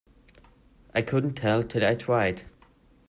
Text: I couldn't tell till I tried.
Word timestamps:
I 0.95 1.03
couldn't 1.03 1.35
tell 1.35 1.61
till 1.61 1.85
I 1.85 1.93
tried. 1.93 2.41